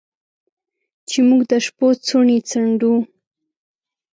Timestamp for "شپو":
1.65-1.87